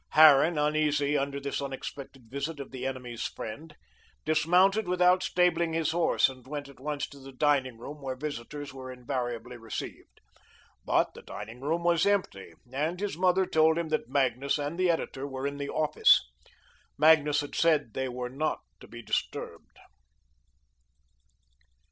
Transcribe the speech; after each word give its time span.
Harran, 0.13 0.57
uneasy 0.57 1.15
under 1.15 1.39
this 1.39 1.61
unexpected 1.61 2.23
visit 2.27 2.59
of 2.59 2.71
the 2.71 2.87
enemy's 2.87 3.27
friend, 3.27 3.75
dismounted 4.25 4.87
without 4.87 5.21
stabling 5.21 5.73
his 5.73 5.91
horse, 5.91 6.27
and 6.27 6.47
went 6.47 6.67
at 6.67 6.79
once 6.79 7.07
to 7.07 7.19
the 7.19 7.31
dining 7.31 7.77
room, 7.77 8.01
where 8.01 8.15
visitors 8.15 8.73
were 8.73 8.91
invariably 8.91 9.57
received. 9.57 10.19
But 10.83 11.13
the 11.13 11.21
dining 11.21 11.61
room 11.61 11.83
was 11.83 12.07
empty, 12.07 12.53
and 12.73 12.99
his 12.99 13.15
mother 13.15 13.45
told 13.45 13.77
him 13.77 13.89
that 13.89 14.09
Magnus 14.09 14.57
and 14.57 14.79
the 14.79 14.89
editor 14.89 15.27
were 15.27 15.45
in 15.45 15.57
the 15.57 15.69
"office." 15.69 16.19
Magnus 16.97 17.41
had 17.41 17.53
said 17.53 17.93
they 17.93 18.09
were 18.09 18.29
not 18.31 18.61
to 18.79 18.87
be 18.87 19.03
disturbed. 19.03 19.77